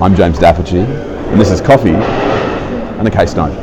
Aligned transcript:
I'm 0.00 0.16
James 0.16 0.40
d'Apice, 0.40 0.72
and 0.72 1.40
this 1.40 1.52
is 1.52 1.60
Coffee 1.60 1.94
and 1.94 3.06
a 3.06 3.10
Case 3.12 3.32
Note. 3.34 3.54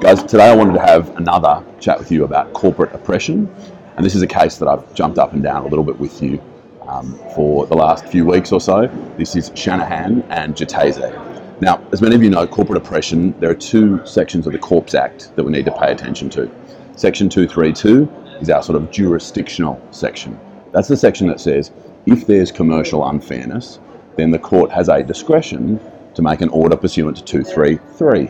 Guys, 0.00 0.22
today 0.22 0.48
I 0.48 0.54
wanted 0.54 0.74
to 0.74 0.80
have 0.80 1.16
another 1.16 1.64
chat 1.80 1.98
with 1.98 2.12
you 2.12 2.22
about 2.22 2.52
corporate 2.52 2.94
oppression, 2.94 3.52
and 3.96 4.06
this 4.06 4.14
is 4.14 4.22
a 4.22 4.26
case 4.26 4.56
that 4.58 4.68
I've 4.68 4.94
jumped 4.94 5.18
up 5.18 5.32
and 5.32 5.42
down 5.42 5.64
a 5.64 5.68
little 5.68 5.84
bit 5.84 5.98
with 5.98 6.22
you 6.22 6.40
um, 6.86 7.18
for 7.34 7.66
the 7.66 7.74
last 7.74 8.06
few 8.06 8.24
weeks 8.24 8.52
or 8.52 8.60
so. 8.60 8.86
This 9.18 9.34
is 9.34 9.50
Shanahan 9.56 10.22
and 10.30 10.54
Jatese. 10.54 11.60
Now, 11.60 11.84
as 11.90 12.00
many 12.00 12.14
of 12.14 12.22
you 12.22 12.30
know, 12.30 12.46
corporate 12.46 12.78
oppression, 12.78 13.38
there 13.40 13.50
are 13.50 13.54
two 13.54 14.00
sections 14.06 14.46
of 14.46 14.52
the 14.52 14.60
Corps 14.60 14.94
Act 14.94 15.34
that 15.34 15.42
we 15.42 15.50
need 15.50 15.64
to 15.64 15.72
pay 15.72 15.90
attention 15.90 16.30
to. 16.30 16.48
Section 16.94 17.28
232 17.28 18.19
is 18.40 18.50
our 18.50 18.62
sort 18.62 18.76
of 18.76 18.90
jurisdictional 18.90 19.80
section. 19.90 20.38
That's 20.72 20.88
the 20.88 20.96
section 20.96 21.26
that 21.28 21.40
says 21.40 21.72
if 22.06 22.26
there's 22.26 22.50
commercial 22.50 23.06
unfairness, 23.08 23.80
then 24.16 24.30
the 24.30 24.38
court 24.38 24.70
has 24.70 24.88
a 24.88 25.02
discretion 25.02 25.80
to 26.14 26.22
make 26.22 26.40
an 26.40 26.48
order 26.50 26.76
pursuant 26.76 27.16
to 27.18 27.24
233. 27.24 28.28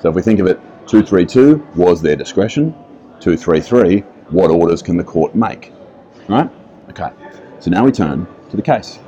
So 0.00 0.08
if 0.08 0.14
we 0.14 0.22
think 0.22 0.40
of 0.40 0.46
it, 0.46 0.58
232 0.86 1.66
was 1.76 2.00
their 2.00 2.16
discretion, 2.16 2.72
233, 3.20 4.00
what 4.30 4.50
orders 4.50 4.82
can 4.82 4.96
the 4.96 5.04
court 5.04 5.34
make? 5.34 5.72
Right? 6.28 6.50
Okay. 6.90 7.10
So 7.60 7.70
now 7.70 7.84
we 7.84 7.92
turn 7.92 8.26
to 8.50 8.56
the 8.56 8.62
case. 8.62 8.98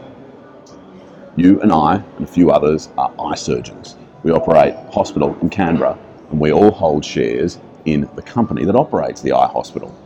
You 1.37 1.61
and 1.63 1.73
I 1.73 1.97
and 2.17 2.25
a 2.25 2.27
few 2.27 2.51
others 2.51 2.91
are 2.99 3.13
eye 3.19 3.35
surgeons. 3.35 3.97
We 4.23 4.33
operate 4.33 4.75
hospital 4.93 5.39
in 5.41 5.49
Canberra 5.49 5.99
and 6.31 6.41
we 6.41 6.53
all 6.53 6.71
hold 6.71 7.05
shares 7.05 7.59
in 7.85 8.09
the 8.15 8.23
company 8.23 8.65
that 8.65 8.77
operates 8.77 9.23
the 9.23 9.33
eye 9.33 9.47
hospital. 9.47 9.97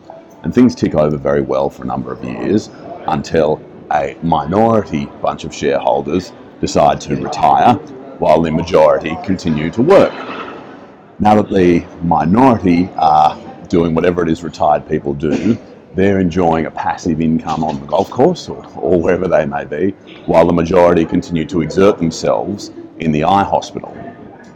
And 0.44 0.54
things 0.54 0.74
tick 0.74 0.94
over 0.94 1.16
very 1.16 1.40
well 1.40 1.70
for 1.70 1.84
a 1.84 1.86
number 1.86 2.12
of 2.12 2.22
years 2.22 2.70
until 3.06 3.60
a 3.90 4.16
minority 4.22 5.06
bunch 5.22 5.44
of 5.44 5.54
shareholders 5.54 6.32
decide 6.60 7.00
to 7.00 7.16
retire 7.16 7.74
while 8.18 8.42
the 8.42 8.50
majority 8.50 9.16
continue 9.24 9.70
to 9.70 9.82
work. 9.82 10.12
Now 11.18 11.40
that 11.40 11.48
the 11.48 11.86
minority 12.02 12.90
are 12.96 13.40
doing 13.68 13.94
whatever 13.94 14.22
it 14.22 14.28
is 14.28 14.42
retired 14.42 14.86
people 14.86 15.14
do, 15.14 15.56
they're 15.94 16.20
enjoying 16.20 16.66
a 16.66 16.70
passive 16.70 17.22
income 17.22 17.64
on 17.64 17.80
the 17.80 17.86
golf 17.86 18.10
course 18.10 18.48
or, 18.48 18.66
or 18.76 19.00
wherever 19.00 19.26
they 19.26 19.46
may 19.46 19.64
be, 19.64 19.92
while 20.26 20.46
the 20.46 20.52
majority 20.52 21.06
continue 21.06 21.46
to 21.46 21.62
exert 21.62 21.96
themselves 21.96 22.70
in 22.98 23.12
the 23.12 23.24
eye 23.24 23.44
hospital. 23.44 23.96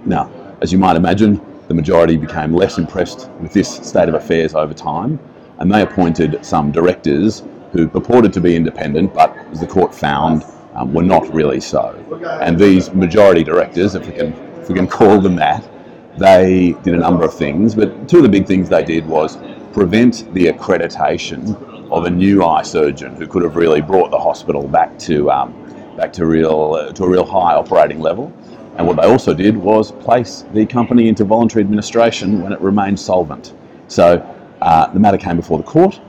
Now, 0.04 0.30
as 0.60 0.70
you 0.70 0.78
might 0.78 0.96
imagine, 0.96 1.40
the 1.68 1.74
majority 1.74 2.16
became 2.16 2.52
less 2.52 2.76
impressed 2.76 3.30
with 3.40 3.52
this 3.52 3.76
state 3.76 4.08
of 4.08 4.14
affairs 4.14 4.54
over 4.54 4.74
time, 4.74 5.18
and 5.58 5.72
they 5.72 5.82
appointed 5.82 6.44
some 6.44 6.72
directors 6.72 7.42
who 7.72 7.88
purported 7.88 8.32
to 8.32 8.40
be 8.40 8.56
independent, 8.56 9.12
but 9.12 9.36
as 9.50 9.60
the 9.60 9.66
court 9.66 9.94
found, 9.94 10.44
um, 10.74 10.92
were 10.92 11.02
not 11.02 11.32
really 11.32 11.60
so. 11.60 11.92
And 12.40 12.58
these 12.58 12.92
majority 12.92 13.44
directors, 13.44 13.94
if 13.94 14.06
we 14.06 14.12
can, 14.12 14.32
if 14.60 14.68
we 14.68 14.74
can 14.74 14.86
call 14.86 15.20
them 15.20 15.36
that, 15.36 15.68
they 16.16 16.74
did 16.82 16.94
a 16.94 16.98
number 16.98 17.24
of 17.24 17.34
things, 17.34 17.74
but 17.74 18.08
two 18.08 18.18
of 18.18 18.22
the 18.22 18.28
big 18.28 18.46
things 18.46 18.68
they 18.68 18.84
did 18.84 19.06
was 19.06 19.38
prevent 19.72 20.32
the 20.34 20.46
accreditation 20.46 21.54
of 21.90 22.04
a 22.04 22.10
new 22.10 22.44
eye 22.44 22.62
surgeon 22.62 23.14
who 23.16 23.26
could 23.26 23.42
have 23.42 23.56
really 23.56 23.80
brought 23.80 24.10
the 24.10 24.18
hospital 24.18 24.66
back 24.66 24.98
to 24.98 25.30
um, 25.30 25.54
back 25.96 26.12
to 26.12 26.26
real 26.26 26.74
uh, 26.74 26.92
to 26.92 27.04
a 27.04 27.08
real 27.08 27.24
high 27.24 27.54
operating 27.54 28.00
level. 28.00 28.32
And 28.76 28.86
what 28.86 28.96
they 28.96 29.06
also 29.08 29.34
did 29.34 29.56
was 29.56 29.92
place 29.92 30.44
the 30.52 30.64
company 30.66 31.08
into 31.08 31.24
voluntary 31.24 31.64
administration 31.64 32.42
when 32.42 32.52
it 32.52 32.60
remained 32.60 33.00
solvent. 33.00 33.54
So 33.88 34.24
uh, 34.60 34.92
the 34.92 35.00
matter 35.00 35.18
came 35.18 35.36
before 35.36 35.58
the 35.58 35.64
court, 35.64 36.00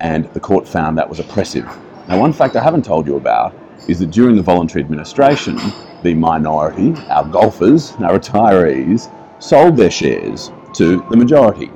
and 0.00 0.26
the 0.34 0.40
court 0.40 0.66
found 0.66 0.98
that 0.98 1.08
was 1.08 1.20
oppressive. 1.20 1.66
Now, 2.08 2.18
one 2.18 2.32
fact 2.32 2.56
I 2.56 2.62
haven't 2.62 2.84
told 2.84 3.06
you 3.06 3.16
about 3.16 3.54
is 3.88 3.98
that 4.00 4.10
during 4.10 4.36
the 4.36 4.42
voluntary 4.42 4.82
administration, 4.82 5.58
the 6.02 6.14
minority, 6.14 6.94
our 7.08 7.24
golfers, 7.24 7.92
our 7.92 8.18
retirees, 8.18 9.10
sold 9.42 9.76
their 9.76 9.90
shares 9.90 10.52
to 10.74 11.06
the 11.10 11.16
majority 11.16 11.70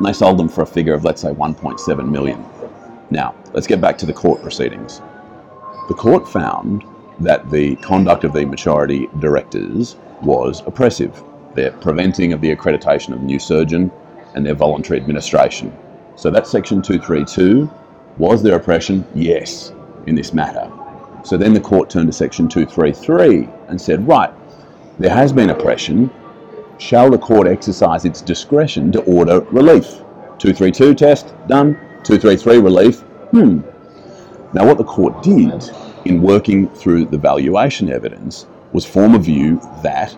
and 0.00 0.06
they 0.08 0.14
sold 0.14 0.38
them 0.38 0.48
for 0.48 0.62
a 0.62 0.66
figure 0.66 0.94
of, 0.94 1.04
let's 1.04 1.20
say, 1.20 1.28
1.7 1.28 2.10
million. 2.10 2.42
Now, 3.10 3.34
let's 3.52 3.66
get 3.66 3.82
back 3.82 3.98
to 3.98 4.06
the 4.06 4.14
court 4.14 4.40
proceedings. 4.40 5.02
The 5.88 5.94
court 5.94 6.26
found 6.26 6.84
that 7.18 7.50
the 7.50 7.76
conduct 7.76 8.24
of 8.24 8.32
the 8.32 8.46
majority 8.46 9.08
directors 9.18 9.96
was 10.22 10.62
oppressive. 10.66 11.22
Their 11.54 11.72
preventing 11.72 12.32
of 12.32 12.40
the 12.40 12.56
accreditation 12.56 13.12
of 13.12 13.20
the 13.20 13.26
new 13.26 13.38
surgeon 13.38 13.92
and 14.34 14.44
their 14.44 14.54
voluntary 14.54 15.00
administration. 15.00 15.76
So 16.16 16.30
that's 16.30 16.50
section 16.50 16.82
232. 16.82 17.70
Was 18.18 18.42
there 18.42 18.56
oppression? 18.56 19.06
Yes, 19.14 19.72
in 20.06 20.14
this 20.14 20.32
matter. 20.32 20.70
So 21.24 21.36
then 21.36 21.52
the 21.52 21.60
court 21.60 21.90
turned 21.90 22.08
to 22.08 22.12
section 22.12 22.48
233 22.48 23.48
and 23.68 23.80
said, 23.80 24.06
right, 24.06 24.32
there 24.98 25.14
has 25.14 25.32
been 25.32 25.50
oppression, 25.50 26.10
shall 26.78 27.10
the 27.10 27.18
court 27.18 27.46
exercise 27.46 28.04
its 28.04 28.20
discretion 28.20 28.92
to 28.92 29.02
order 29.02 29.40
relief? 29.50 29.86
232 30.38 30.94
test, 30.94 31.34
done. 31.46 31.74
233 32.04 32.58
relief, 32.58 33.00
hmm. 33.30 33.60
Now, 34.52 34.66
what 34.66 34.78
the 34.78 34.84
court 34.84 35.22
did 35.22 35.70
in 36.06 36.22
working 36.22 36.68
through 36.70 37.04
the 37.06 37.18
valuation 37.18 37.90
evidence 37.90 38.46
was 38.72 38.84
form 38.84 39.14
a 39.14 39.18
view 39.18 39.60
that 39.82 40.16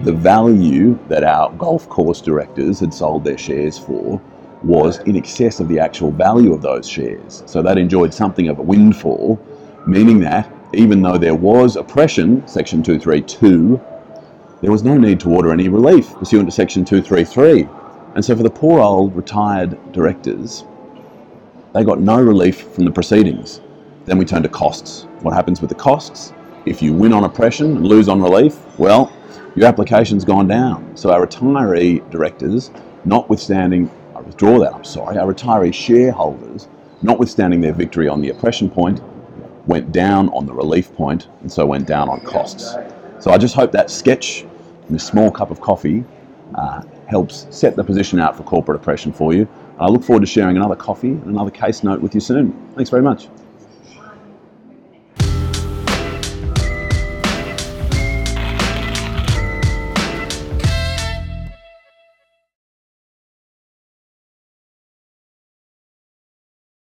the 0.00 0.12
value 0.12 0.98
that 1.08 1.24
our 1.24 1.50
golf 1.52 1.88
course 1.88 2.20
directors 2.20 2.80
had 2.80 2.92
sold 2.92 3.24
their 3.24 3.38
shares 3.38 3.78
for 3.78 4.20
was 4.62 4.98
in 5.00 5.16
excess 5.16 5.60
of 5.60 5.68
the 5.68 5.78
actual 5.78 6.10
value 6.10 6.52
of 6.52 6.62
those 6.62 6.88
shares. 6.88 7.42
So 7.46 7.62
that 7.62 7.78
enjoyed 7.78 8.12
something 8.12 8.48
of 8.48 8.58
a 8.58 8.62
windfall, 8.62 9.40
meaning 9.86 10.20
that 10.20 10.52
even 10.72 11.02
though 11.02 11.18
there 11.18 11.34
was 11.34 11.76
oppression, 11.76 12.46
section 12.46 12.82
232, 12.82 13.80
there 14.62 14.72
was 14.72 14.82
no 14.82 14.96
need 14.96 15.20
to 15.20 15.30
order 15.30 15.52
any 15.52 15.68
relief 15.68 16.14
pursuant 16.14 16.48
to 16.48 16.52
Section 16.52 16.84
233. 16.84 17.68
And 18.14 18.24
so 18.24 18.34
for 18.34 18.42
the 18.42 18.50
poor 18.50 18.80
old 18.80 19.14
retired 19.14 19.92
directors, 19.92 20.64
they 21.74 21.84
got 21.84 22.00
no 22.00 22.20
relief 22.20 22.62
from 22.72 22.86
the 22.86 22.90
proceedings. 22.90 23.60
Then 24.06 24.16
we 24.16 24.24
turn 24.24 24.42
to 24.42 24.48
costs. 24.48 25.06
What 25.20 25.34
happens 25.34 25.60
with 25.60 25.68
the 25.68 25.76
costs? 25.76 26.32
If 26.64 26.80
you 26.80 26.94
win 26.94 27.12
on 27.12 27.24
oppression 27.24 27.76
and 27.76 27.86
lose 27.86 28.08
on 28.08 28.22
relief, 28.22 28.56
well, 28.78 29.12
your 29.56 29.66
application's 29.66 30.24
gone 30.24 30.46
down. 30.46 30.96
So 30.96 31.10
our 31.10 31.26
retiree 31.26 32.08
directors, 32.10 32.70
notwithstanding, 33.04 33.90
I 34.14 34.20
withdraw 34.20 34.58
that, 34.60 34.74
I'm 34.74 34.84
sorry, 34.84 35.16
our 35.16 35.32
retiree 35.32 35.72
shareholders, 35.72 36.68
notwithstanding 37.02 37.62
their 37.62 37.72
victory 37.72 38.06
on 38.06 38.20
the 38.20 38.28
oppression 38.28 38.70
point, 38.70 39.00
went 39.66 39.90
down 39.92 40.28
on 40.28 40.46
the 40.46 40.52
relief 40.52 40.94
point 40.94 41.28
and 41.40 41.50
so 41.50 41.66
went 41.66 41.86
down 41.86 42.08
on 42.08 42.20
costs. 42.20 42.76
So 43.18 43.30
I 43.30 43.38
just 43.38 43.54
hope 43.54 43.72
that 43.72 43.90
sketch 43.90 44.44
and 44.86 44.94
a 44.94 45.00
small 45.00 45.30
cup 45.30 45.50
of 45.50 45.60
coffee 45.60 46.04
uh, 46.54 46.82
helps 47.06 47.46
set 47.50 47.76
the 47.76 47.82
position 47.82 48.20
out 48.20 48.36
for 48.36 48.42
corporate 48.42 48.76
oppression 48.80 49.12
for 49.12 49.32
you. 49.32 49.48
I 49.80 49.88
look 49.88 50.04
forward 50.04 50.20
to 50.20 50.26
sharing 50.26 50.56
another 50.56 50.76
coffee 50.76 51.10
and 51.10 51.26
another 51.26 51.50
case 51.50 51.82
note 51.82 52.00
with 52.00 52.14
you 52.14 52.20
soon. 52.20 52.52
Thanks 52.74 52.90
very 52.90 53.02
much. 53.02 53.28